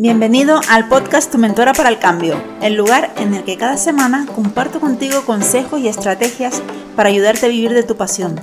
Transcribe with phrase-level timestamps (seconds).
[0.00, 4.28] Bienvenido al podcast Tu Mentora para el Cambio, el lugar en el que cada semana
[4.32, 6.62] comparto contigo consejos y estrategias
[6.94, 8.40] para ayudarte a vivir de tu pasión.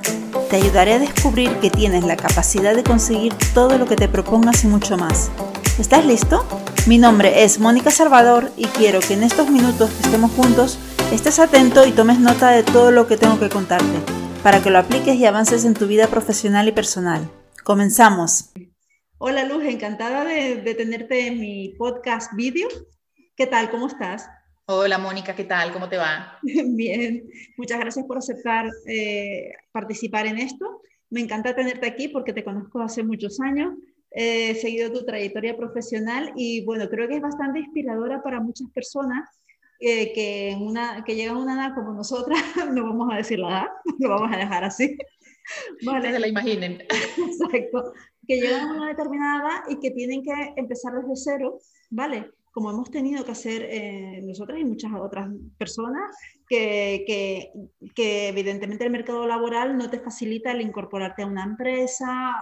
[0.49, 4.65] Te ayudaré a descubrir que tienes la capacidad de conseguir todo lo que te propongas
[4.65, 5.31] y mucho más.
[5.79, 6.46] ¿Estás listo?
[6.88, 10.78] Mi nombre es Mónica Salvador y quiero que en estos minutos que estemos juntos
[11.13, 14.01] estés atento y tomes nota de todo lo que tengo que contarte,
[14.44, 17.30] para que lo apliques y avances en tu vida profesional y personal.
[17.63, 18.49] Comenzamos.
[19.18, 22.68] Hola Luz, encantada de, tenerte en mi podcast vídeo.
[23.38, 23.72] ¿Qué tal?
[23.72, 24.27] ¿Cómo estás?
[24.66, 25.72] Hola Mónica, ¿qué tal?
[25.72, 26.38] ¿Cómo te va?
[26.44, 27.23] Bien,
[27.55, 30.81] muchas gracias por aceptar eh, participar en esto.
[31.09, 33.75] Me encanta tenerte aquí porque te conozco hace muchos años,
[34.12, 39.30] he seguido tu trayectoria profesional y bueno, creo que es bastante inspiradora para muchas personas
[39.85, 42.41] eh, que, una, que llegan a una edad como nosotras,
[42.73, 43.67] no vamos a decir la edad,
[43.99, 44.98] lo vamos a dejar así.
[45.85, 46.08] Vale.
[46.08, 46.81] Que se la imaginen.
[46.81, 47.94] Exacto
[48.27, 52.31] que llegan a una determinada edad y que tienen que empezar desde cero, ¿vale?
[52.52, 56.16] Como hemos tenido que hacer eh, nosotras y muchas otras personas,
[56.47, 57.52] que, que,
[57.94, 62.36] que, evidentemente el mercado laboral no te facilita el incorporarte a una empresa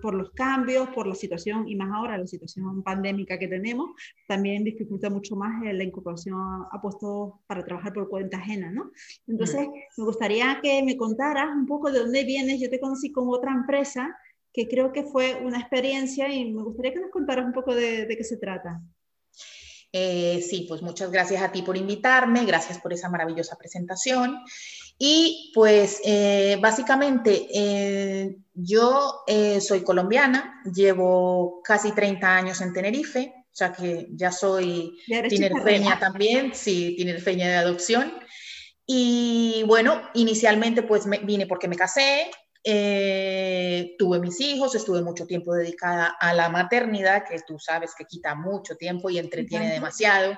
[0.00, 3.90] por los cambios, por la situación, y más ahora la situación pandémica que tenemos,
[4.26, 6.38] también dificulta mucho más la incorporación
[6.70, 8.90] a puestos para trabajar por cuenta ajena, ¿no?
[9.26, 9.72] Entonces, mm.
[9.98, 12.60] me gustaría que me contaras un poco de dónde vienes.
[12.60, 14.16] Yo te conocí con otra empresa
[14.52, 18.06] que creo que fue una experiencia y me gustaría que nos contaras un poco de,
[18.08, 18.80] qué se trata.
[19.92, 24.38] Eh, sí, pues muchas gracias a ti por invitarme, gracias por esa maravillosa presentación.
[24.98, 29.24] Y pues eh, básicamente eh, yo
[29.60, 34.96] soy colombiana, llevo casi 30 años en Tenerife, o sea que ya soy
[35.28, 38.14] tinerfeña también, sí, tinerfeña de adopción.
[38.86, 42.30] Y bueno, inicialmente pues me, vine porque me casé,
[42.64, 48.04] eh, tuve mis hijos, estuve mucho tiempo dedicada a la maternidad, que tú sabes que
[48.04, 50.36] quita mucho tiempo y entretiene demasiado.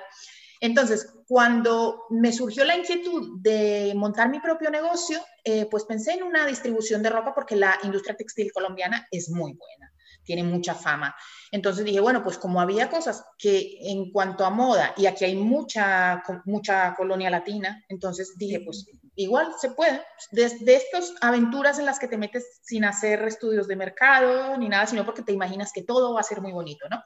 [0.59, 6.23] Entonces, cuando me surgió la inquietud de montar mi propio negocio, eh, pues pensé en
[6.23, 9.91] una distribución de ropa porque la industria textil colombiana es muy buena
[10.25, 11.15] tiene mucha fama.
[11.51, 15.35] Entonces dije, bueno, pues como había cosas que en cuanto a moda, y aquí hay
[15.35, 20.01] mucha, mucha colonia latina, entonces dije, pues igual se puede.
[20.31, 20.45] De,
[20.75, 25.05] estas aventuras en las que te metes sin hacer estudios de mercado ni nada, sino
[25.05, 27.03] porque te imaginas que todo va a ser muy bonito, ¿no?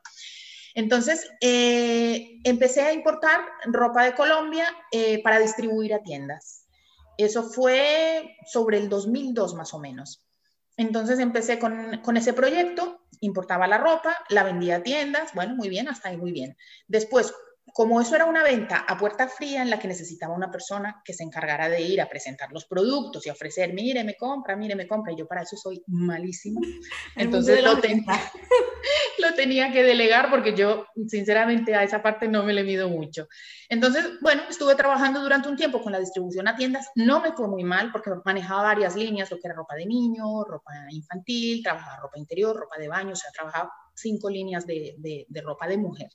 [0.75, 6.67] Entonces, eh, empecé a importar ropa de Colombia eh, para distribuir a tiendas.
[7.17, 10.23] Eso fue sobre el 2002 más o menos.
[10.77, 15.67] Entonces empecé con, con, ese proyecto, importaba la ropa, la vendía a tiendas, bueno, muy
[15.67, 16.55] bien, hasta ahí muy bien.
[16.87, 17.33] Después,
[17.74, 21.13] como eso era una venta a puerta fría en la que necesitaba una persona que
[21.13, 24.88] se encargara de ir a presentar los productos y ofrecer, mire, me compra, mire, me
[24.88, 26.62] compra, y yo para eso soy malísima.
[27.16, 27.74] Entonces lo,
[29.19, 33.28] lo, tenía que delegar porque yo, sinceramente, a esa parte no me le mido mucho.
[33.69, 37.47] Entonces, bueno, estuve trabajando durante un tiempo con la distribución a tiendas, no me fue
[37.47, 41.97] muy mal porque manejaba varias líneas, lo que era ropa de niño, ropa infantil, trabajaba
[42.01, 45.78] ropa interior, ropa de baño, o sea, trabajaba cinco líneas de, de, de ropa de
[45.78, 46.09] mujer.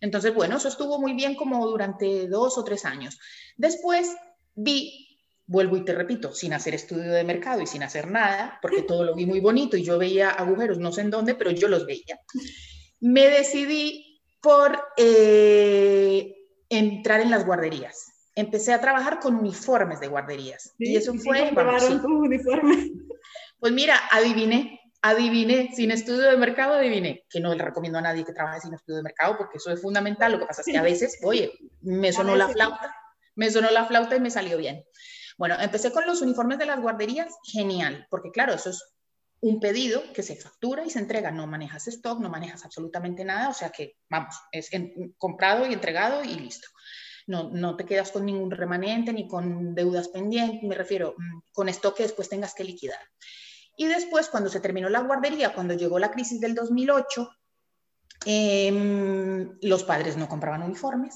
[0.00, 3.18] Entonces, bueno, eso estuvo muy bien como durante dos o tres años.
[3.56, 4.14] Después
[4.54, 8.82] vi, vuelvo y te repito, sin hacer estudio de mercado y sin hacer nada, porque
[8.82, 11.68] todo lo vi muy bonito y yo veía agujeros, no sé en dónde, pero yo
[11.68, 12.20] los veía.
[13.00, 16.34] Me decidí por eh,
[16.68, 18.06] entrar en las guarderías.
[18.34, 20.74] Empecé a trabajar con uniformes de guarderías.
[20.78, 21.50] y eso fue...
[23.60, 28.24] Pues mira, adiviné, adiviné, sin estudio de mercado, adiviné, que no le recomiendo a nadie
[28.24, 30.32] que trabaje sin estudio de mercado porque eso es fundamental.
[30.32, 32.94] Lo que pasa es que a veces, oye, me sonó la flauta,
[33.34, 34.84] me sonó la flauta y me salió bien.
[35.38, 38.94] Bueno, empecé con los uniformes de las guarderías, genial, porque claro, eso es
[39.40, 43.48] un pedido que se factura y se entrega, no manejas stock, no manejas absolutamente nada,
[43.48, 44.70] o sea que, vamos, es
[45.16, 46.68] comprado y entregado y listo.
[47.26, 51.68] No, no, te quedas con ningún remanente ni con deudas pendientes, me refiero mm, con
[51.70, 53.00] stock que después tengas que liquidar.
[53.80, 57.30] Y después, cuando se terminó la guardería, cuando llegó la crisis del 2008,
[58.26, 61.14] em, los padres no compraban uniformes.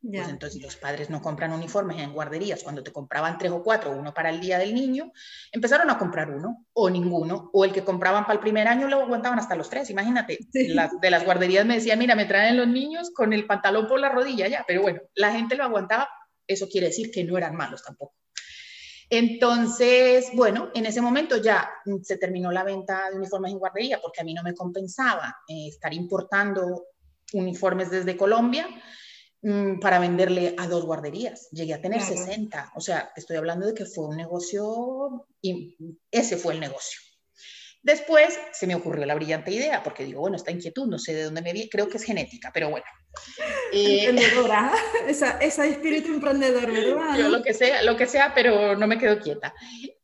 [0.00, 3.90] Pues entonces, los padres no compran uniformes en guarderías, cuando te compraban tres o cuatro,
[3.90, 5.10] uno para el día del niño,
[5.50, 9.02] empezaron a comprar uno o ninguno, o el que compraban para el primer año lo
[9.02, 9.90] aguantaban hasta los tres.
[9.90, 13.98] Imagínate, de las guarderías me decían, mira, me traen los niños con el pantalón por
[13.98, 16.08] la rodilla ya, pero bueno, la gente lo aguantaba,
[16.46, 18.14] eso quiere decir que no eran malos tampoco.
[19.10, 21.70] Entonces, bueno, en ese momento ya
[22.02, 25.68] se terminó la venta de uniformes en guardería porque a mí no me compensaba eh,
[25.68, 26.86] estar importando
[27.32, 28.68] uniformes desde Colombia
[29.42, 31.48] mm, para venderle a dos guarderías.
[31.50, 35.76] Llegué a tener 60, o sea, estoy hablando de que fue un negocio y
[36.10, 37.00] ese fue el negocio.
[37.84, 41.24] Después se me ocurrió la brillante idea, porque digo, bueno, esta inquietud, no sé de
[41.24, 42.86] dónde me viene, creo que es genética, pero bueno.
[43.72, 44.72] Eh, Emprendedora,
[45.08, 47.16] esa, ese espíritu emprendedor, ¿verdad?
[47.18, 49.52] Yo lo que sea, lo que sea, pero no me quedo quieta.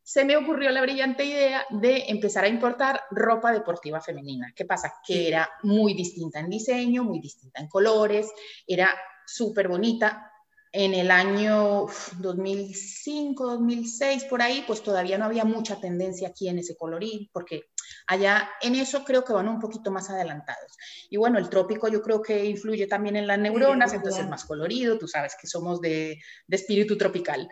[0.02, 4.52] Se me ocurrió la brillante idea de empezar a importar ropa deportiva femenina.
[4.54, 4.94] ¿Qué pasa?
[5.06, 8.28] Que era muy distinta en diseño, muy distinta en colores,
[8.66, 8.92] era
[9.24, 10.32] súper bonita,
[10.72, 11.86] en el año
[12.18, 17.64] 2005, 2006, por ahí, pues todavía no había mucha tendencia aquí en ese colorín, porque
[18.06, 20.76] allá en eso creo que van un poquito más adelantados.
[21.08, 24.44] Y bueno, el trópico yo creo que influye también en las neuronas, entonces es más
[24.44, 26.18] colorido, tú sabes que somos de,
[26.48, 27.48] espíritu tropical.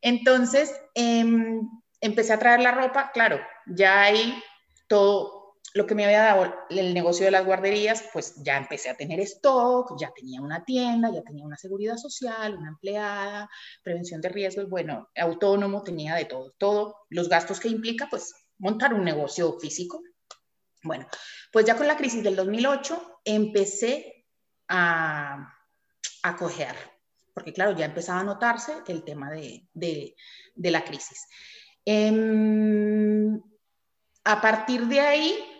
[0.00, 1.60] Entonces, em,
[2.00, 4.34] empecé a traer la ropa, claro, ya hay
[4.86, 5.41] todo
[5.74, 9.20] lo que me había dado el negocio de las guarderías, pues ya empecé a tener
[9.20, 13.48] stock, ya tenía una tienda, ya tenía una seguridad social, una empleada,
[13.82, 18.92] prevención de riesgos, bueno, autónomo, tenía de todo, todo, los gastos que implica, pues montar
[18.92, 20.02] un negocio físico.
[20.82, 21.06] Bueno,
[21.52, 24.26] pues ya con la crisis del 2008 empecé
[24.68, 25.54] a,
[26.22, 26.74] a coger,
[27.32, 30.16] porque claro, ya empezaba a notarse el tema de, de,
[30.54, 31.26] de la crisis.
[31.86, 32.10] Eh,
[34.24, 35.51] a partir de ahí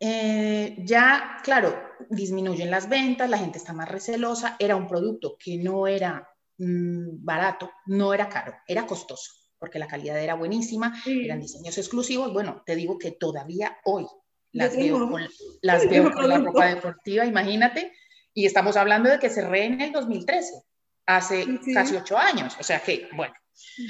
[0.00, 1.74] eh, ya, claro,
[2.10, 7.24] disminuyen las ventas, la gente está más recelosa, era un producto que no era mm,
[7.24, 12.32] barato, no era caro, era costoso, porque la calidad era buenísima, eran diseños exclusivos.
[12.32, 14.06] Bueno, te digo que todavía hoy
[14.52, 15.26] las veo, con,
[15.62, 17.92] las veo con la ropa deportiva, imagínate,
[18.32, 20.62] y estamos hablando de que cerré en el 2013,
[21.06, 23.34] hace casi ocho años, o sea que, bueno,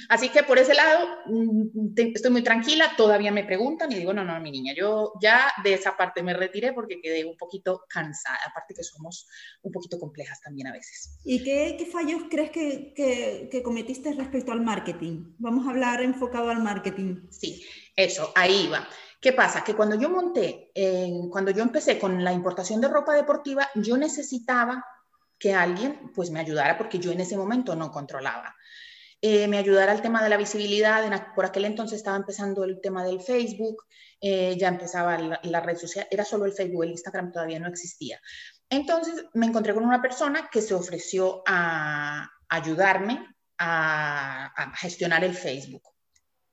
[0.09, 4.25] Así que por ese lado mm, estoy muy tranquila, todavía me preguntan y digo, no,
[4.25, 8.39] no, mi niña, yo ya de esa parte me retiré porque quedé un poquito cansada,
[8.49, 9.27] aparte que somos
[9.63, 11.19] un poquito complejas también a veces.
[11.25, 15.35] ¿Y qué, qué fallos crees que, que, que, cometiste respecto al marketing?
[15.39, 17.29] Vamos a hablar enfocado al marketing.
[17.31, 17.65] Sí,
[17.97, 18.89] eso, ahí va.
[19.21, 19.65] ¿Qué pasa?
[19.65, 23.97] Que cuando yo monté, eh, cuando yo empecé con la importación de ropa deportiva, yo
[23.97, 24.85] necesitaba
[25.39, 28.55] que alguien pues me ayudara porque yo en ese momento no controlaba.
[29.27, 31.03] Eh, me ayudara al tema de la visibilidad.
[31.35, 33.87] por aquel entonces estaba empezando el tema del Facebook,
[34.21, 38.21] eh, ya empezaba la, red social, era solo el Facebook, el Instagram todavía no existía.
[38.69, 43.27] Entonces me encontré con una persona que se ofreció a ayudarme
[43.57, 45.85] a, gestionar el Facebook.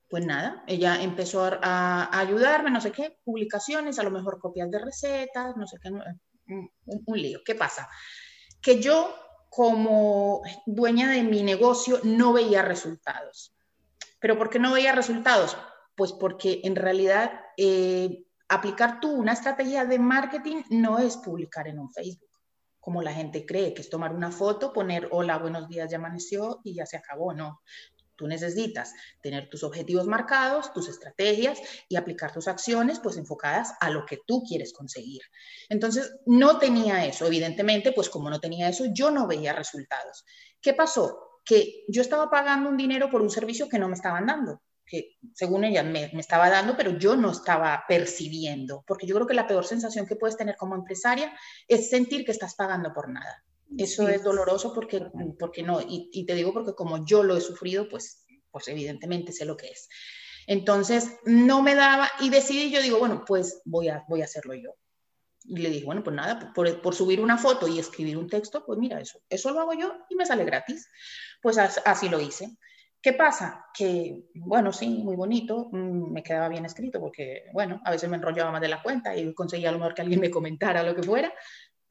[0.10, 4.80] Pues nada, ella empezó a, ayudarme, no sé qué, publicaciones, a lo mejor copias de
[4.80, 7.42] recetas, no sé qué, un, un lío.
[7.44, 7.90] ¿Qué pasa?
[8.62, 9.14] Que yo
[9.52, 13.54] como dueña de mi negocio no veía resultados.
[14.22, 15.58] ¿Pero por qué no veía resultados?
[15.94, 21.80] Pues porque en realidad eh, aplicar tú una estrategia de marketing no es publicar en
[21.80, 22.30] un Facebook,
[22.80, 26.62] como la gente cree, que es tomar una foto, poner hola, buenos días, ya amaneció
[26.64, 27.34] y ya se acabó.
[27.34, 27.62] No,
[28.22, 31.60] Tú necesitas tener tus objetivos marcados, tus estrategias
[31.90, 35.24] y aplicar tus acciones pues enfocadas a lo que tú quieres conseguir.
[35.70, 40.24] Entonces, no tenía eso, evidentemente, pues como no tenía eso, yo no veía resultados.
[40.62, 41.42] ¿Qué pasó?
[41.44, 45.18] Que yo estaba pagando un dinero por un servicio que no me estaban dando que
[45.34, 49.34] según ella me, me, estaba dando, pero yo no estaba percibiendo, porque yo creo que
[49.34, 51.34] la peor sensación que puedes tener como empresaria
[51.66, 53.42] es sentir que estás pagando por nada.
[53.78, 55.06] Eso es doloroso porque,
[55.40, 59.46] porque no, y, te digo porque como yo lo he sufrido, pues, pues evidentemente sé
[59.46, 59.88] lo que es.
[60.48, 64.54] Entonces, no me daba y decidí, yo digo, bueno, pues voy a, voy a hacerlo
[64.56, 64.76] yo.
[65.44, 68.64] Y le dije, bueno, pues nada, por, por, subir una foto y escribir un texto,
[68.66, 70.88] pues mira, eso, eso lo hago yo y me sale gratis.
[71.42, 72.58] Pues así lo hice.
[73.02, 73.66] ¿Qué pasa?
[73.74, 78.18] Que, bueno, sí, muy bonito, mm, me quedaba bien escrito porque, bueno, a veces me
[78.18, 80.96] enrollaba más de la cuenta y conseguía a lo mejor que alguien me comentara lo
[80.96, 81.34] que fuera,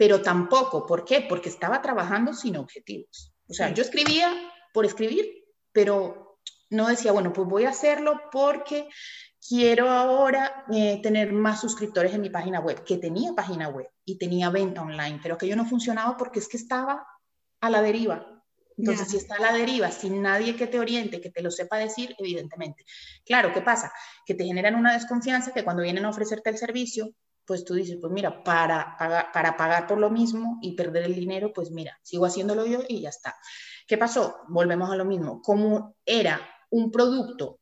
[0.00, 1.26] pero tampoco, ¿por qué?
[1.28, 3.34] Porque estaba trabajando sin objetivos.
[3.46, 4.32] O sea, yo escribía
[4.72, 6.38] por escribir, pero
[6.70, 8.88] no decía, bueno, pues voy a hacerlo porque
[9.46, 14.16] quiero ahora eh, tener más suscriptores en mi página web, que tenía página web y
[14.16, 17.06] tenía venta online, pero que yo no funcionaba porque es que estaba
[17.60, 18.42] a la deriva.
[18.78, 21.76] Entonces, si está a la deriva, sin nadie que te oriente, que te lo sepa
[21.76, 22.86] decir, evidentemente.
[23.26, 23.92] Claro, ¿qué pasa?
[24.24, 27.12] Que te generan una desconfianza que cuando vienen a ofrecerte el servicio,
[27.44, 28.96] pues tú dices, pues mira, para
[29.32, 33.00] para pagar por lo mismo y perder el dinero, pues mira, sigo haciéndolo yo y
[33.00, 33.36] ya está.
[33.86, 34.36] ¿Qué pasó?
[34.48, 35.42] Volvemos a lo mismo.
[35.42, 37.60] Como era un producto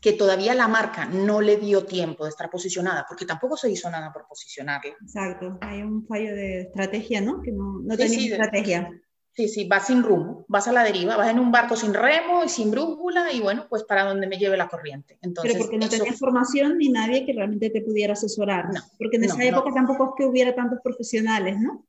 [0.00, 3.90] que todavía la marca no le dio tiempo de estar posicionada, porque tampoco se hizo
[3.90, 4.94] nada por posicionarla.
[5.00, 7.40] Exacto, hay un fallo de estrategia, ¿no?
[7.42, 8.90] Que no, no tenía estrategia.
[9.36, 12.44] Sí, sí, vas sin rumbo, vas a la deriva, vas en un barco sin remo
[12.44, 15.18] y sin brújula y bueno, pues para donde me lleve la corriente.
[15.22, 18.72] Entonces, Pero porque no tenías formación ni nadie que realmente te pudiera asesorar.
[18.72, 21.84] No, porque en esa época tampoco es que hubiera tantos profesionales, ¿no?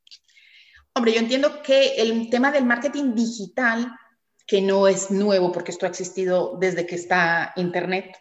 [0.92, 3.92] Hombre, yo entiendo que el tema del marketing digital,
[4.44, 8.16] que no es nuevo porque esto ha existido desde que está Internet,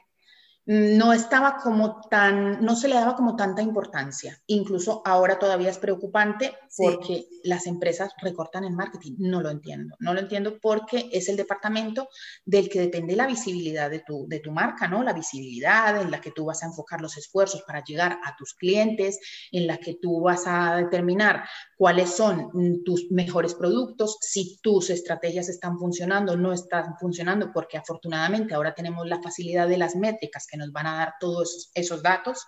[0.68, 4.42] no estaba como tan, no se le daba como tanta importancia.
[4.48, 9.16] Incluso ahora todavía es preocupante porque las empresas recortan en marketing.
[9.20, 9.96] No lo entiendo.
[10.00, 12.10] No lo entiendo porque es el departamento
[12.46, 15.04] del que depende la visibilidad de tu, de tu marca, ¿no?
[15.04, 18.56] La visibilidad en la que tú vas a enfocar los esfuerzos para llegar a tus
[18.56, 19.20] clientes,
[19.52, 22.52] en la que tú vas a determinar cuáles son
[22.86, 28.74] tus mejores productos, si tus estrategias están funcionando, o no están funcionando, porque afortunadamente ahora
[28.74, 32.46] tenemos la facilidad de las métricas que nos van a dar todos esos, datos.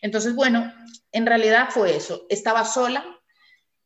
[0.00, 0.72] Entonces, bueno,
[1.10, 2.26] en realidad fue eso.
[2.28, 3.04] Estaba sola,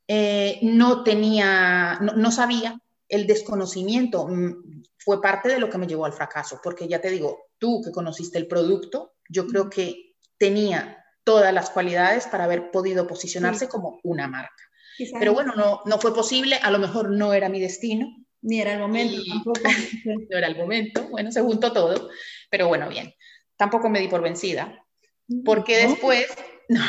[0.06, 6.04] eh, no tenía, no, sabía, el desconocimiento mm, fue parte de lo que me llevó
[6.04, 10.98] al fracaso, porque ya te digo, tú que conociste el producto, yo creo que tenía
[11.24, 14.62] todas las cualidades para haber podido posicionarse como una marca.
[15.18, 18.06] Pero bueno, no, no fue posible, a lo mejor no era mi destino.
[18.42, 19.60] Ni era el momento tampoco.
[20.30, 22.10] no era el momento, bueno, se juntó todo,
[22.50, 23.14] pero bueno, bien
[23.62, 24.84] tampoco me di por vencida,
[25.44, 26.26] porque después,
[26.68, 26.80] no,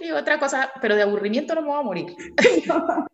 [0.00, 2.06] y otra cosa, pero de aburrimiento no me voy a morir.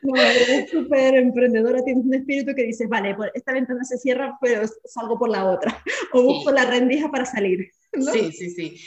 [0.00, 4.62] No, eres súper emprendedora, tienes un espíritu que dices, vale, esta ventana se cierra, pero
[4.84, 7.68] salgo por la otra, o busco la rendija para salir.
[8.12, 8.80] Sí, sí, sí.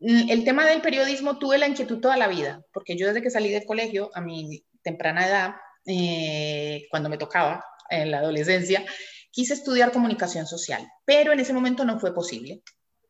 [0.00, 3.30] Mm, el tema del periodismo tuve la inquietud toda la vida, porque yo desde que
[3.30, 5.54] salí del colegio, a mi temprana edad,
[5.86, 8.84] eh, cuando me tocaba, en la adolescencia,
[9.30, 12.62] quise estudiar comunicación social, pero en ese momento no fue posible.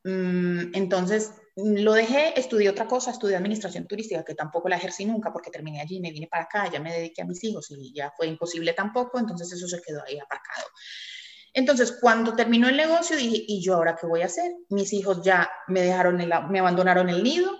[0.05, 5.33] Mm, entonces lo dejé, estudié otra cosa, estudié administración turística, que tampoco la ejercí nunca
[5.33, 8.13] porque terminé allí, me vine para acá, ya me dediqué a mis hijos y ya
[8.15, 10.67] fue imposible tampoco, entonces eso se quedó ahí aparcado.
[11.57, 14.53] Entonces, cuando terminó el negocio, dije, ¿y yo ahora qué voy a hacer?
[14.69, 16.17] Mis hijos ya me dejaron,
[16.51, 17.51] me abandonaron el nido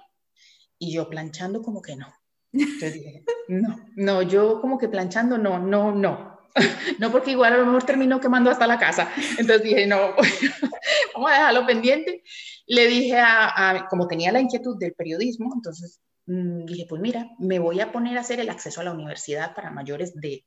[0.79, 2.07] y yo planchando como que no.
[2.53, 6.37] Entonces dije, no, no, yo como que planchando no, no, no.
[6.99, 9.11] no porque igual a lo mejor terminó quemando hasta la casa.
[9.39, 10.15] Entonces dije, no,
[11.15, 12.23] vamos a dejarlo pendiente.
[12.67, 17.59] Le dije a, como tenía la inquietud del periodismo, entonces mm, dije, pues mira, me
[17.59, 20.45] voy a poner a hacer el acceso a la universidad para mayores de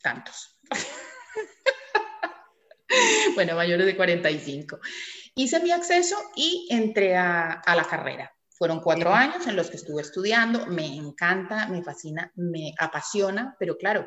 [0.00, 0.53] tantos.
[3.34, 4.78] bueno, mayores de 45.
[5.34, 8.32] Hice mi acceso y entré a, a la carrera.
[8.50, 13.76] Fueron cuatro años en los que estuve estudiando, me encanta, me fascina, me apasiona, pero
[13.76, 14.06] claro,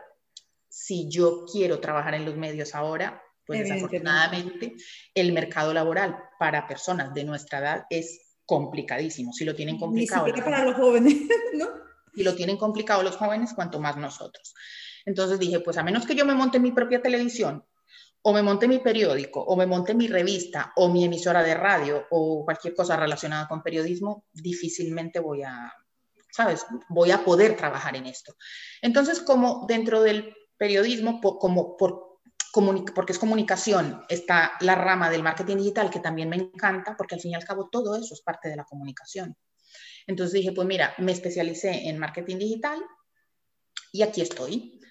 [0.70, 4.76] si yo quiero trabajar en los medios ahora, pues desafortunadamente
[5.16, 9.34] el mercado laboral para personas de nuestra edad es complicadísimo.
[9.34, 10.28] Si lo tienen complicado.
[10.28, 11.14] Ni para los jóvenes,
[11.54, 11.68] ¿no?
[12.14, 14.54] Si lo tienen complicado los jóvenes, cuanto más nosotros.
[15.06, 17.64] Entonces dije, pues a menos que yo me monte mi propia televisión,
[18.28, 22.08] o me monte mi periódico, o me monte mi revista, o mi emisora de radio,
[22.10, 25.74] o cualquier cosa relacionada con periodismo, difícilmente voy a,
[26.30, 26.66] ¿sabes?
[26.90, 28.36] Voy a poder trabajar en esto.
[28.82, 32.20] Entonces, como dentro del periodismo, como por,
[32.94, 37.22] porque es comunicación, está la rama del marketing digital que también me encanta, porque al
[37.22, 39.38] fin y al cabo todo eso es parte de la comunicación.
[40.06, 42.82] Entonces dije, pues mira, me especialicé en marketing digital
[43.94, 44.82] y aquí estoy,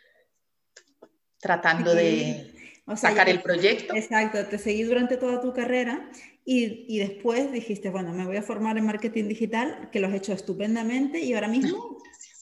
[1.39, 2.56] tratando de
[2.95, 3.95] sacar el proyecto.
[3.95, 6.09] Exacto, te seguí durante toda tu carrera
[6.45, 10.15] y, y, después dijiste, bueno, me voy a formar en marketing digital, que lo has
[10.15, 11.99] hecho estupendamente y ahora mismo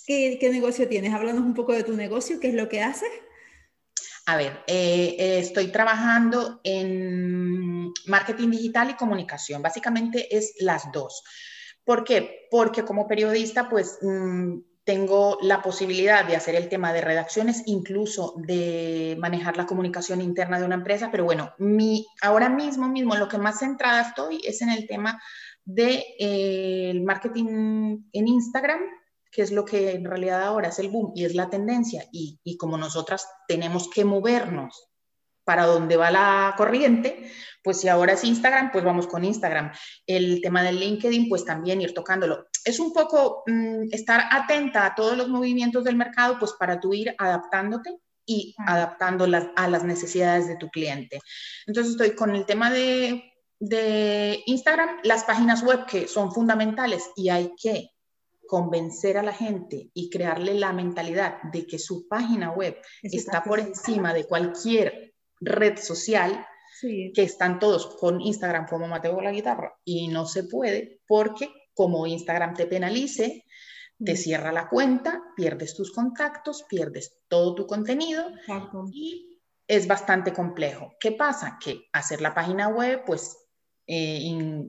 [0.07, 1.15] ¿Qué, negocio tienes?
[1.15, 3.09] Háblanos un poco de tu negocio, ¿qué es lo que haces?
[4.27, 9.63] A ver, eh, eh, estoy trabajando en marketing digital y comunicación.
[9.63, 11.23] Básicamente es las dos.
[11.85, 12.49] ¿Por qué?
[12.51, 18.35] Porque como periodista, pues mm, tengo la posibilidad de hacer el tema de redacciones, incluso
[18.37, 23.29] de manejar la comunicación interna de una empresa, pero bueno, mi, ahora mismo, mismo, lo
[23.29, 25.21] que más centrada estoy es en el tema
[25.65, 28.81] del de, eh, marketing en Instagram
[29.35, 32.39] que es lo que en realidad ahora es el boom y es la tendencia, y,
[32.45, 34.94] y como nosotras tenemos que movernos
[35.45, 37.31] para donde va la corriente,
[37.63, 39.73] pues si ahora es Instagram, pues vamos con Instagram.
[40.07, 42.47] El tema del LinkedIn, pues también ir tocándolo.
[42.65, 46.93] Es un poco mm, estar atenta a todos los movimientos del mercado, pues para tú
[46.93, 51.21] ir adaptándote y adaptándolas a las necesidades de tu cliente.
[51.67, 57.31] Entonces estoy con el tema de, de Instagram, las páginas web que son fundamentales y
[57.31, 57.91] hay que
[58.47, 63.59] convencer a la gente y crearle la mentalidad de que su página web está por
[63.59, 65.14] encima de cualquier
[65.45, 66.47] red social,
[66.81, 72.07] que están todos con Instagram como Mateo la guitarra y no se puede porque como
[72.07, 73.45] Instagram te penalice,
[74.03, 78.25] te cierra la cuenta, pierdes tus contactos, pierdes todo tu contenido
[78.93, 80.95] y es bastante complejo.
[81.01, 81.59] ¿Qué pasa?
[81.63, 83.37] Que hacer la página web pues
[83.87, 84.69] eh,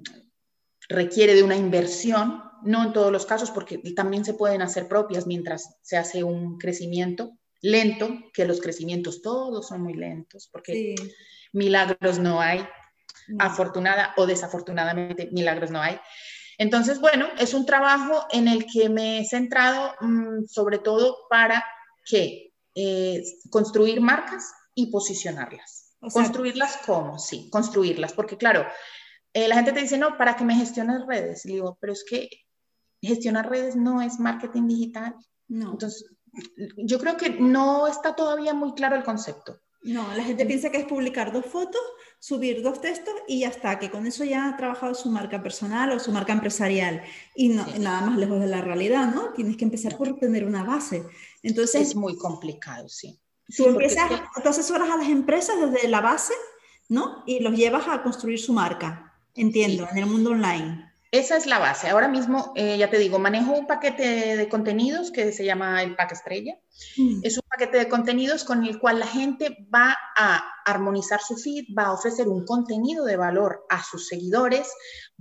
[0.88, 5.28] requiere de una inversión no en todos los casos, porque también se pueden hacer propias
[5.28, 10.96] mientras se hace un crecimiento lento, que los crecimientos todos son muy lentos, porque
[11.54, 12.66] milagros no hay.
[13.40, 16.00] afortunada o desafortunadamente, milagros no hay.
[16.58, 21.64] Entonces, bueno, es un trabajo en el que me he centrado mm, sobre todo para
[22.06, 25.96] que eh, construir marcas y posicionarlas.
[26.14, 28.66] construirlas cómo, sí, construirlas, porque claro,
[29.34, 31.46] eh, la gente te dice, no, para que me gestiones redes.
[31.46, 32.30] Y digo, pero es que
[33.02, 35.16] gestionar redes no es marketing digital.
[35.48, 35.72] No.
[35.72, 36.06] Entonces,
[36.78, 39.60] yo creo que no está todavía muy claro el concepto.
[39.86, 41.82] No, la gente piensa que es publicar dos fotos,
[42.20, 45.92] subir dos textos y ya está, que con eso ya ha trabajado su marca personal
[45.92, 47.04] o su marca empresarial.
[47.36, 49.32] Y no, nada más lejos de la realidad, ¿no?
[49.34, 51.04] Tienes que empezar por tener una base.
[51.44, 53.20] Entonces, es muy complicado, sí.
[53.56, 54.10] Tú empiezas,
[54.42, 56.34] tú asesoras a las empresas desde la base,
[56.90, 57.24] ¿no?
[57.28, 60.85] Y los llevas a construir su marca, entiendo, en el mundo online.
[61.12, 61.90] Esa es la base.
[61.90, 65.96] Ahora mismo, eh, ya te digo, manejo un paquete de contenidos que se llama el
[65.96, 66.60] Pack Estrella.
[66.98, 67.20] Mm.
[67.24, 71.66] Es un paquete de contenidos con el cual la gente va a armonizar su feed,
[71.78, 74.70] va a ofrecer un contenido de valor a sus seguidores,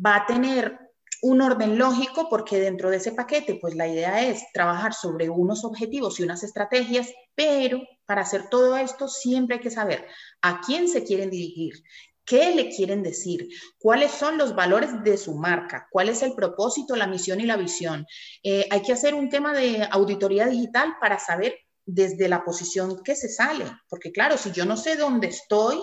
[0.05, 0.79] va a tener
[1.25, 5.65] un orden lógico porque dentro de ese paquete, pues la idea es trabajar sobre unos
[5.65, 10.07] objetivos y unas estrategias, pero para hacer todo esto siempre hay que saber
[10.43, 11.83] a quién se quieren dirigir,
[12.25, 13.49] ¿Qué le quieren decir?
[13.79, 15.87] ¿Cuáles son los valores de su marca?
[15.91, 18.07] ¿Cuál es el propósito, la misión y la visión?
[18.43, 21.55] Eh, hay que hacer un tema de auditoría digital para saber
[21.85, 25.79] desde la posición que se sale, porque claro, si yo no sé dónde estoy,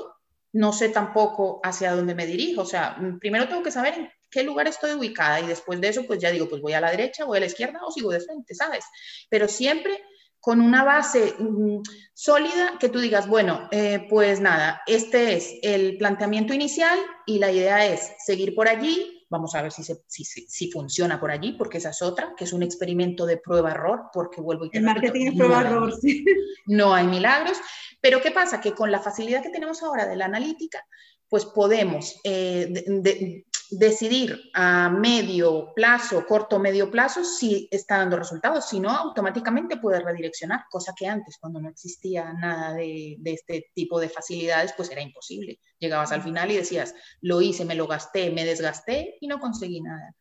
[0.53, 2.62] no sé tampoco hacia dónde me dirijo.
[2.62, 5.89] O sea, mm, primero tengo que saber en qué lugar estoy ubicada y después de
[5.89, 8.12] eso, pues ya digo, pues voy a la derecha, voy a la izquierda o sigo
[8.12, 8.86] de frente, ¿sabes?
[9.29, 10.01] Pero siempre
[10.41, 11.81] con una base mm,
[12.13, 17.51] sólida que tú digas, bueno, eh, pues nada, este es el planteamiento inicial y la
[17.51, 19.83] idea es seguir por allí, vamos a ver si,
[20.25, 24.41] si, funciona por allí, porque esa es otra, que es un experimento de prueba-error, porque
[24.41, 26.25] vuelvo y te El marketing es prueba-error, sí.
[26.65, 27.57] No hay milagros,
[28.01, 28.60] pero ¿qué pasa?
[28.60, 30.86] Que con la facilidad que tenemos ahora de la analítica,
[31.29, 38.79] pues podemos eh, decidir a medio plazo, corto medio plazo, si está dando resultados, si
[38.79, 44.09] no, automáticamente puede redireccionar, cosa que antes, cuando no existía nada de, este tipo de
[44.09, 45.59] facilidades, pues era imposible.
[45.79, 49.81] Llegabas al final y decías, lo hice, me lo gasté, me desgasté y no conseguí
[49.81, 50.15] nada.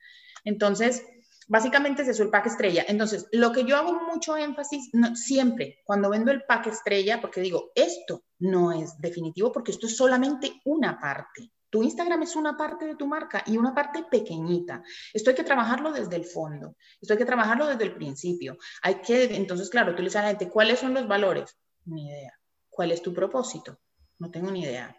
[0.44, 1.02] Entonces,
[1.48, 2.84] básicamente es eso, el pack estrella.
[2.86, 7.72] Entonces, lo que yo hago mucho énfasis, siempre cuando vendo el pack estrella, porque digo,
[7.74, 11.50] esto no es definitivo, porque esto es solamente una parte.
[11.70, 14.82] Tu Instagram es una parte de tu marca y una parte pequeñita.
[15.14, 18.58] Esto hay que trabajarlo desde el fondo, esto hay que trabajarlo desde el principio.
[18.82, 21.56] Hay que, entonces, claro, tú le dices a la gente, ¿cuáles son los valores?
[21.84, 22.32] Ni idea.
[22.68, 23.78] ¿Cuál es tu propósito?
[24.18, 24.96] No tengo ni idea.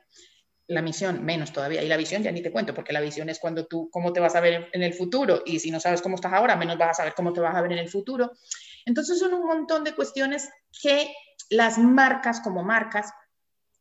[0.67, 1.84] La misión, menos todavía.
[1.84, 4.21] Y la visión ya ni te cuento, porque la visión es cuando tú, cómo te
[4.21, 5.41] vas a ver en el futuro.
[5.45, 7.62] Y si no sabes cómo estás ahora, menos vas a saber cómo te vas a
[7.62, 8.31] ver en el futuro.
[8.86, 10.49] Entonces son un montón de cuestiones
[10.81, 11.13] que
[11.49, 13.12] las marcas como marcas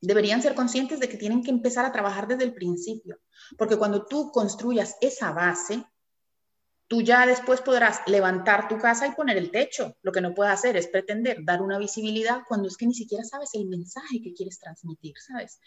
[0.00, 3.18] deberían ser conscientes de que tienen que empezar a trabajar desde el principio,
[3.58, 5.84] porque cuando tú construyas esa base,
[6.88, 9.96] tú ya después podrás levantar tu casa y poner el techo.
[10.02, 13.22] Lo que no puedes hacer es pretender dar una visibilidad cuando es que ni siquiera
[13.24, 15.60] sabes el mensaje que quieres transmitir, ¿sabes?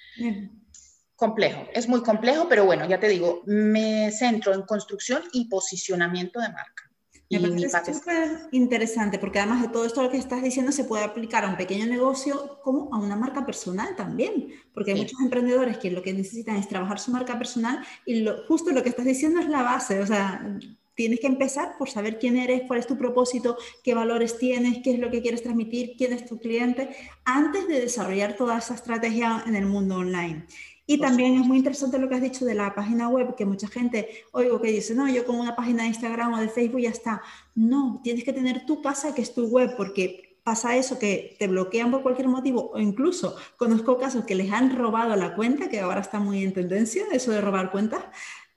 [1.15, 6.41] Complejo, es muy complejo, pero bueno, ya te digo, me centro en construcción y posicionamiento
[6.41, 6.92] de marca.
[7.39, 11.03] Me parece súper interesante porque además de todo esto lo que estás diciendo se puede
[11.03, 15.77] aplicar a un pequeño negocio como a una marca personal también, porque hay muchos emprendedores
[15.77, 19.05] que lo que necesitan es trabajar su marca personal y lo, justo lo que estás
[19.05, 20.57] diciendo es la base, o sea,
[20.95, 24.93] tienes que empezar por saber quién eres, cuál es tu propósito, qué valores tienes, qué
[24.93, 29.43] es lo que quieres transmitir, quién es tu cliente, antes de desarrollar toda esa estrategia
[29.47, 30.45] en el mundo online.
[30.85, 33.67] Y también es muy interesante lo que has dicho de la página web, que mucha
[33.67, 36.89] gente oigo que dice, no, yo con una página de Instagram o de Facebook ya
[36.89, 37.21] está.
[37.55, 41.47] No, tienes que tener tu casa, que es tu web, porque pasa eso, que te
[41.47, 45.79] bloquean por cualquier motivo, o incluso conozco casos que les han robado la cuenta, que
[45.79, 48.03] ahora está muy en tendencia, eso de robar cuentas,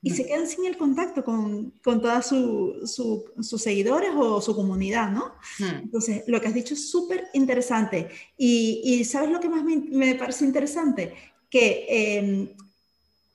[0.02, 5.10] y se quedan sin el contacto con, con todos su, sus seguidores o su comunidad,
[5.10, 5.32] ¿no?
[5.58, 5.82] Hmm.
[5.82, 8.08] Entonces, lo que has dicho es súper interesante.
[8.36, 11.12] Y, y, ¿sabes lo que más me, me parece interesante?
[11.56, 12.48] Que em,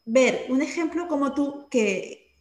[0.05, 2.35] ver un ejemplo como tú que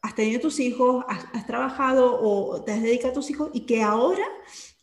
[0.00, 3.82] has tenido tus hijos, has, trabajado o te has dedicado a tus hijos y que
[3.82, 4.24] ahora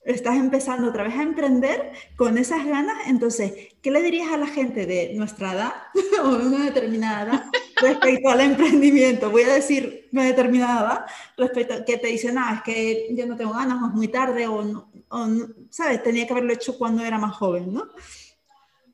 [0.04, 4.48] estás empezando otra vez a emprender con esas ganas, entonces, ¿qué le dirías a la
[4.48, 5.74] gente de nuestra edad
[6.26, 7.46] o de una determinada edad
[7.82, 9.32] respecto al emprendimiento?
[9.32, 11.06] Voy a decir una determinada edad
[11.38, 14.10] respecto a que te dicen, ah, es que yo no tengo ganas, o es muy
[14.10, 15.28] tarde, o, o,
[15.70, 16.04] ¿sabes?
[16.04, 17.86] Tenía que haberlo hecho cuando era más joven, ¿no?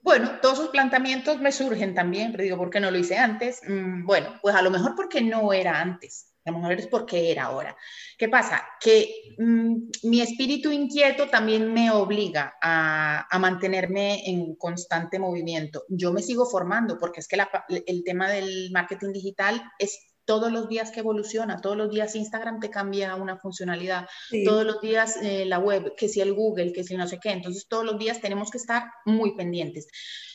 [0.07, 3.59] Bueno, todos sus planteamientos me surgen también, pero digo, ¿por qué no lo hice antes?
[3.67, 6.33] Mm, bueno, pues a lo mejor porque no era antes.
[6.45, 7.75] A ver es por qué era ahora.
[8.17, 8.63] ¿Qué pasa?
[8.79, 15.83] Que mm, mi espíritu inquieto también me obliga a, mantenerme en constante movimiento.
[15.89, 17.37] Yo me sigo formando porque es que
[17.85, 22.59] el tema del marketing digital es todos los días que evoluciona, todos los días Instagram
[22.59, 24.07] te cambia una funcionalidad,
[24.45, 27.31] todos los días eh, la web, que si el Google, que si no sé qué,
[27.31, 29.87] entonces todos los días tenemos que estar muy pendientes.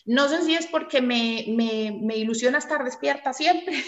[0.07, 3.85] No sé si es porque me, me, me ilusiona estar despierta siempre,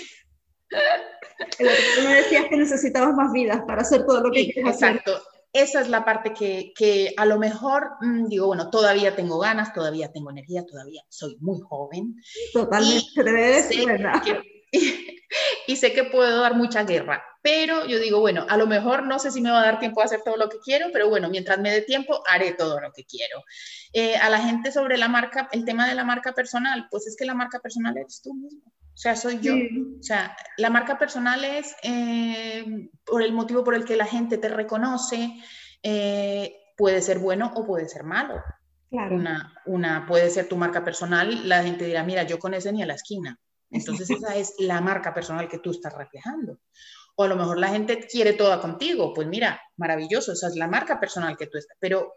[2.05, 5.13] me decías que necesitabas más vidas para hacer todo lo que quieres Exacto.
[5.55, 9.73] Esa es la parte que, que a lo mejor mm, digo, bueno, todavía tengo ganas,
[9.73, 12.17] todavía tengo energía, todavía soy muy joven.
[12.53, 14.21] Totalmente, y sé, ¿verdad?
[14.23, 14.54] Que,
[15.67, 19.19] y sé que puedo dar mucha guerra, pero yo digo, bueno, a lo mejor no
[19.19, 21.29] sé si me va a dar tiempo a hacer todo lo que quiero, pero bueno,
[21.29, 23.43] mientras me dé tiempo, haré todo lo que quiero.
[23.93, 27.17] Eh, a la gente sobre la marca, el tema de la marca personal, pues es
[27.17, 28.63] que la marca personal eres tú mismo.
[28.67, 29.55] O sea, soy yo.
[29.55, 34.39] O sea, la marca personal es eh, por el motivo por el que la gente
[34.39, 35.35] te reconoce,
[35.83, 38.41] eh, puede ser bueno o puede ser malo.
[38.91, 39.17] Claro.
[39.17, 42.83] Una, una puede ser tu marca personal, la gente dirá, mira, yo con ese ni
[42.83, 43.39] a la esquina.
[43.71, 46.61] Entonces esa es la marca personal que tú estás reflejando.
[47.17, 50.69] O a lo mejor la gente quiere toda contigo, pues mira, maravilloso, esa es la
[50.69, 52.15] marca personal que tú estás, pero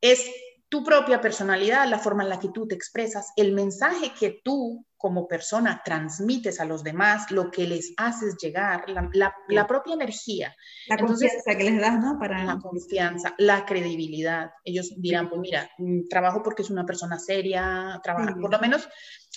[0.00, 0.30] es
[0.68, 4.84] tu propia personalidad, la forma en la que tú te expresas, el mensaje que tú
[4.96, 10.56] como persona transmites a los demás, lo que les haces llegar, la, propia energía.
[10.88, 12.18] La confianza que les das, ¿no?
[12.18, 12.44] Para...
[12.44, 14.50] La confianza, la credibilidad.
[14.64, 18.88] Ellos dirán, pues mira, mm, trabajo porque es una persona seria, trabaja, por lo menos,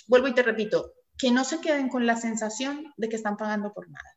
[0.08, 3.72] vuelvo y te repito, que no se queden con la sensación de que están pagando
[3.72, 4.16] por nada.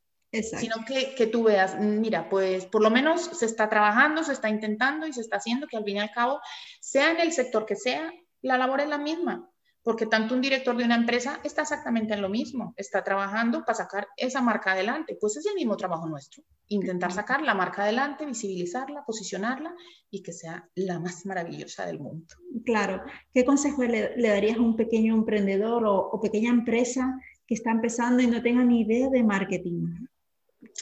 [0.59, 4.49] Sino que, que, tú veas, mira, pues por lo menos se está trabajando, se está
[4.49, 6.39] intentando y se está haciendo que al fin y al cabo,
[6.79, 8.11] sea en el sector que sea,
[8.41, 9.52] la labor es la misma
[9.83, 13.75] porque tanto un director de una empresa está exactamente en lo mismo, está trabajando para
[13.75, 18.25] sacar esa marca adelante, pues es el mismo trabajo nuestro, intentar sacar la marca adelante,
[18.25, 19.75] visibilizarla, posicionarla
[20.09, 22.25] y que sea la más maravillosa del mundo.
[22.65, 28.23] Claro, ¿qué consejo le, darías a un pequeño emprendedor o, pequeña empresa que está empezando
[28.23, 30.07] y no tenga ni idea de marketing?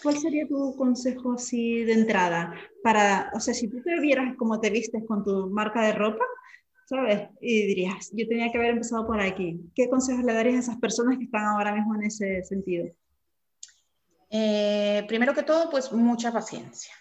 [0.04, 2.54] ¿Cuál sería tu consejo así de entrada?
[2.84, 6.24] Para, o sea, si tú te vieras como te vistes con tu marca de ropa,
[6.92, 7.30] ¿sabes?
[7.40, 9.62] Y dirías, yo tenía que haber empezado por aquí.
[9.74, 12.88] ¿Qué consejos le darías a esas personas que están ahora mismo en ese sentido?
[14.30, 16.94] Eh, primero que todo, pues mucha paciencia.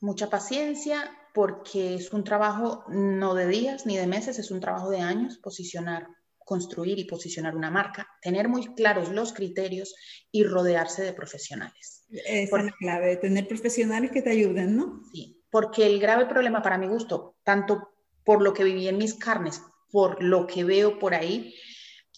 [0.00, 4.90] Mucha paciencia porque es un trabajo no de días ni de meses, es un trabajo
[4.90, 6.06] de años posicionar,
[6.38, 9.94] construir y posicionar una marca, tener muy claros los criterios
[10.30, 12.04] y rodearse de profesionales.
[12.10, 15.00] Esa es la clave, tener profesionales que te ayuden, ¿no?
[15.12, 17.90] Sí, porque el grave problema para mi gusto, tanto
[18.24, 21.54] por lo que viví en mis carnes, por lo que veo por ahí,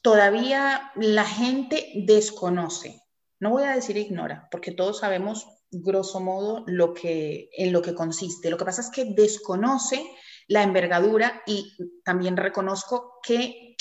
[0.03, 3.01] todavía la gente desconoce.
[3.41, 7.95] No voy a decir ignora, porque todos sabemos grosso modo lo que, en lo que
[7.95, 8.51] consiste.
[8.51, 10.05] Lo que pasa es que desconoce
[10.49, 11.73] la envergadura y
[12.05, 13.77] también reconozco que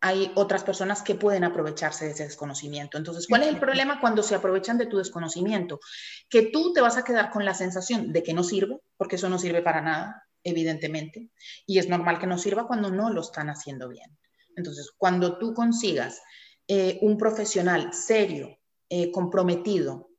[0.00, 2.98] hay otras personas que pueden aprovecharse de ese desconocimiento.
[2.98, 5.80] Entonces, ¿cuál es el problema cuando se aprovechan de tu desconocimiento?
[6.28, 9.28] Que tú te vas a quedar con la sensación de que no sirve, porque eso
[9.28, 11.30] no sirve para nada, evidentemente,
[11.66, 14.16] y es normal que no sirva cuando no lo están haciendo bien.
[14.56, 16.22] Entonces, cuando tú consigas
[16.68, 18.56] eh, un profesional serio,
[18.88, 20.10] eh, comprometido,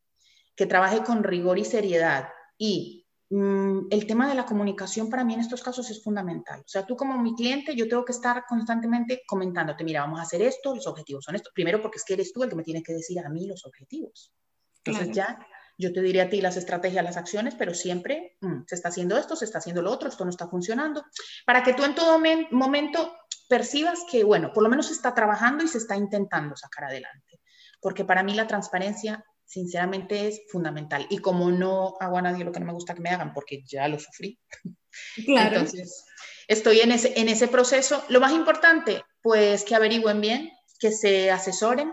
[0.56, 5.34] que trabaje con rigor y seriedad y mm, el tema de la comunicación para mí
[5.34, 6.60] en estos casos es fundamental.
[6.60, 10.24] O sea, tú como mi cliente, yo tengo que estar constantemente comentándote, mira, vamos a
[10.24, 11.54] hacer esto, los objetivos son estos.
[11.54, 13.66] Primero porque es que eres tú el que me tiene que decir a mí los
[13.66, 14.34] objetivos.
[14.84, 15.40] Entonces ya
[15.78, 19.18] yo te diría a ti las estrategias, las acciones, pero siempre mm, se está haciendo
[19.18, 21.06] esto, se está haciendo lo otro, esto no está funcionando,
[21.46, 22.20] para que tú en todo
[22.52, 23.16] momento
[23.48, 27.40] percibas que, bueno, por lo menos se está trabajando y se está intentando sacar adelante.
[27.80, 31.06] Porque para mí la transparencia, sinceramente, es fundamental.
[31.10, 33.64] Y como no hago a nadie lo que no me gusta que me hagan, porque
[33.66, 34.40] ya lo sufrí.
[35.28, 35.58] Claro.
[35.58, 36.06] Entonces,
[36.48, 38.04] estoy en ese, en ese proceso.
[38.10, 41.92] Lo más importante, pues que averigüen bien, que se asesoren,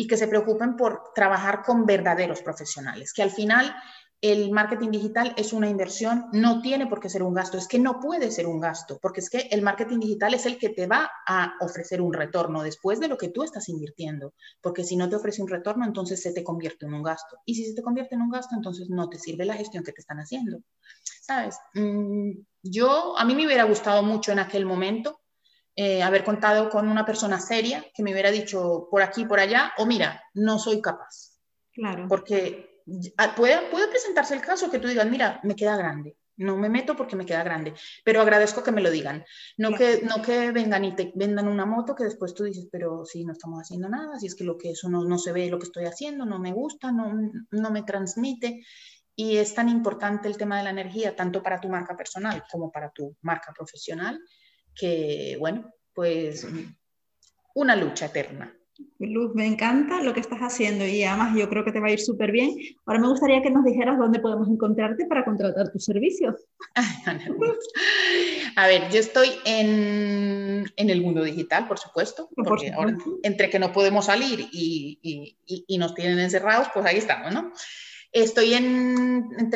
[0.00, 3.76] y que se preocupen por trabajar con verdaderos profesionales, que al final
[4.22, 7.78] el marketing digital es una inversión, no tiene por qué ser un gasto, es que
[7.78, 10.86] no puede ser un gasto, porque es que el marketing digital es el que te
[10.86, 14.32] va a ofrecer un retorno después de lo que tú estás invirtiendo,
[14.62, 17.36] porque si no te ofrece un retorno, entonces se te convierte en un gasto.
[17.44, 19.92] Y si se te convierte en un gasto, entonces no te sirve la gestión que
[19.92, 20.60] te están haciendo.
[21.20, 21.58] ¿Sabes?
[21.74, 22.30] Mm,
[22.62, 25.19] yo, a mí me hubiera gustado mucho en aquel momento
[25.82, 29.72] eh, haber contado con una persona seria que me hubiera dicho por aquí, por allá,
[29.78, 31.38] o mira, no soy capaz.
[31.72, 32.04] Claro.
[32.06, 32.82] Porque
[33.34, 36.94] puede, puede presentarse el caso que tú digas, mira, me queda grande, no me meto
[36.94, 37.72] porque me queda grande,
[38.04, 39.24] pero agradezco que me lo digan.
[39.56, 43.06] No, que, no que vengan y te vendan una moto que después tú dices, pero
[43.06, 45.48] si no estamos haciendo nada, si es que lo que eso no, no se ve
[45.48, 47.10] lo que estoy haciendo, no me gusta, no,
[47.52, 48.60] no me transmite.
[49.16, 52.70] Y es tan importante el tema de la energía, tanto para tu marca personal como
[52.70, 54.20] para tu marca profesional,
[54.74, 56.46] que bueno, pues
[57.54, 58.56] una lucha eterna.
[58.98, 61.92] Luz, me encanta lo que estás haciendo y además yo creo que te va a
[61.92, 62.56] ir súper bien.
[62.86, 66.36] Ahora me gustaría que nos dijeras dónde podemos encontrarte para contratar tus servicios.
[68.56, 73.58] A ver, yo estoy en, en el mundo digital, por supuesto, porque ahora, entre que
[73.58, 77.52] no podemos salir y, y, y, nos tienen encerrados, pues ahí estamos, ¿no?
[78.12, 79.50] Estoy en, en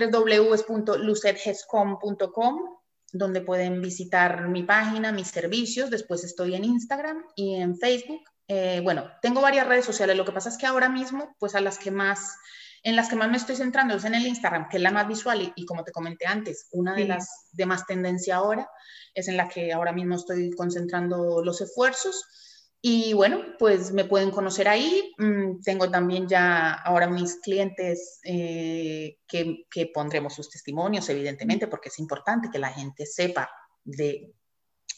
[3.14, 5.88] donde pueden visitar mi página, mis servicios.
[5.88, 10.32] Después estoy en Instagram y en Facebook eh, bueno, tengo varias redes sociales, lo que
[10.32, 12.36] pasa es que ahora mismo, pues a las que más,
[12.82, 15.08] en las que más me estoy centrando es en el Instagram, que es la más
[15.08, 18.68] visual y, como te comenté antes, una de las de más tendencia ahora,
[19.14, 22.26] es en la que ahora mismo estoy concentrando los esfuerzos.
[22.86, 25.14] Y bueno, pues me pueden conocer ahí.
[25.16, 31.88] Mm, tengo también ya ahora mis clientes eh, que, que pondremos sus testimonios, evidentemente, porque
[31.88, 33.48] es importante que la gente sepa
[33.84, 34.34] de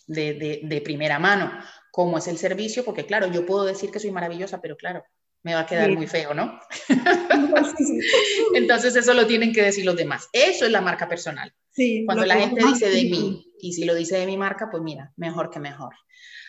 [0.09, 1.51] de, de, primera mano
[1.91, 5.05] cómo es el servicio, porque claro, yo puedo decir que soy maravillosa, pero claro,
[5.43, 6.61] me va a quedar muy feo, ¿no?
[8.55, 10.29] Entonces eso lo tienen que decir los demás.
[10.33, 11.53] Eso es la marca personal.
[12.07, 15.13] Cuando la gente dice de mí, y si lo dice de mi marca, pues mira,
[15.17, 15.95] mejor que mejor.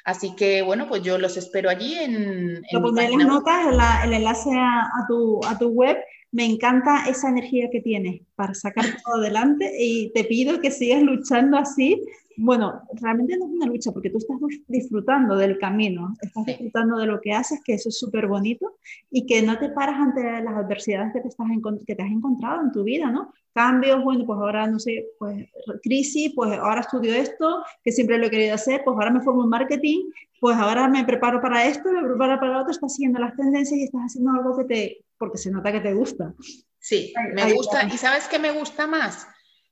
[0.06, 2.15] Así que bueno, pues yo los espero allí en...
[2.15, 3.67] en lo pondré en las notas,
[4.06, 5.98] el enlace a, a, tu, a tu web.
[6.32, 11.02] Me encanta esa energía que tienes para sacar todo adelante y te pido que sigas
[11.02, 12.02] luchando así
[12.39, 17.08] bueno, realmente no es una lucha porque tú estás disfrutando del camino, estás disfrutando de
[17.08, 18.78] lo que haces, que eso es súper bonito,
[19.10, 21.47] y que no te paras ante las adversidades que te, estás
[21.86, 23.34] que te has encontrado en tu vida, ¿no?
[23.54, 25.47] Cambios, bueno, pues ahora, no sé, pues
[25.82, 29.43] crisis, pues ahora estudio esto, que siempre lo he querido hacer, pues ahora me formo
[29.43, 33.19] en marketing, pues ahora me preparo para esto, me preparo para lo otro, estás siguiendo
[33.19, 36.36] las tendencias y estás haciendo algo que te, porque se nota que te gusta.
[36.78, 39.28] Sí, me gusta, y ¿sabes qué me gusta más?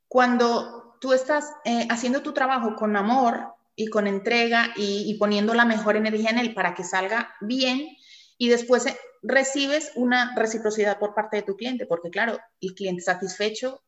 [0.07, 5.65] Cuando tú estás eh, haciendo tu trabajo con amor y con entrega y, poniendo la
[5.65, 7.87] mejor energía en él para que salga bien
[8.37, 13.01] y después eh, recibes una reciprocidad por parte de tu cliente, porque claro, el cliente
[13.01, 13.81] satisfecho,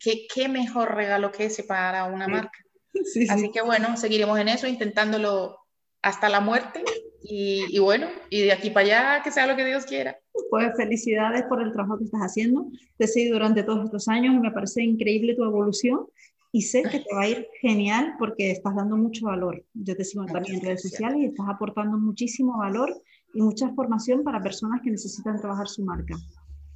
[0.00, 2.58] ¿qué, qué mejor regalo que ese para una marca?
[3.30, 5.58] Así que bueno, seguiremos en eso, intentándolo
[6.02, 6.84] hasta la muerte
[7.24, 10.18] y, bueno, y de aquí para allá que sea lo que Dios quiera.
[10.50, 12.66] Pues felicidades por el trabajo que estás haciendo.
[12.98, 16.06] Te he seguido durante todos estos años y me parece increíble tu evolución
[16.52, 19.64] y sé que te va a ir genial porque estás dando mucho valor.
[19.72, 22.94] Yo te sigo también en redes sociales y estás aportando muchísimo valor
[23.32, 26.14] y mucha formación para personas que necesitan trabajar su marca.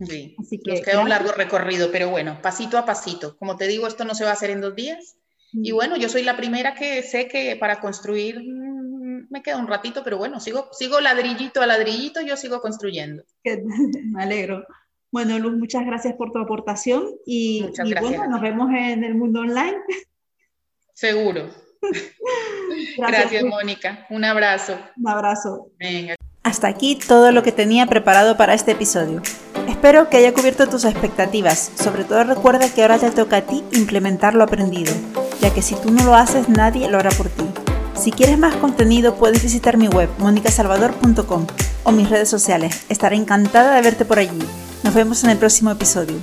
[0.01, 3.37] Sí, Así que, nos queda un largo recorrido, pero bueno, pasito a pasito.
[3.37, 5.17] Como te digo, esto no se va a hacer en dos días.
[5.53, 5.75] Y mm.
[5.75, 8.43] bueno, yo soy la primera que sé que para construir
[9.31, 13.23] me queda un ratito, pero bueno, sigo, sigo ladrillito a ladrillito, yo sigo construyendo.
[13.45, 14.67] me alegro.
[15.11, 17.65] Bueno, Luz, muchas gracias por tu aportación y,
[18.01, 19.79] bueno, nos vemos en el mundo online.
[20.93, 21.49] Seguro.
[22.99, 24.07] gracias, Mónica.
[24.11, 24.79] Un abrazo.
[24.97, 25.71] Un abrazo.
[25.79, 26.17] Venga.
[26.43, 29.23] Hasta aquí todo lo que tenía preparado para este episodio.
[29.69, 31.73] Espero que haya cubierto tus expectativas.
[31.77, 34.93] Sobre todo recuerda que ahora te toca a ti implementar lo aprendido,
[35.41, 37.45] ya que si tú no lo haces, nadie lo hará por ti.
[37.99, 41.47] Si quieres más contenido puedes visitar mi web monicasalvador.com
[41.85, 42.85] o mis redes sociales.
[42.89, 44.39] Estaré encantada de verte por allí.
[44.85, 46.17] Nos vemos en el próximo episodio.